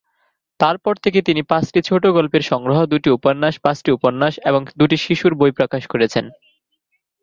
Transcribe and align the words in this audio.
তার 0.59 0.75
পর 0.77 0.95
থেকে 0.95 1.19
তিনি 1.21 1.41
পাঁচটি 1.43 1.79
ছোট 1.81 2.03
গল্পের 2.07 2.41
সংগ্রহ, 2.41 2.79
দুটি 2.85 3.09
উপন্যাস, 3.09 3.53
পাঁচটি 3.59 3.89
উপন্যাস 3.91 4.33
এবং 4.45 4.61
দুটি 4.77 4.97
শিশুর 4.97 5.33
বই 5.35 5.51
প্রকাশ 5.51 5.83
করেছেন। 5.87 6.25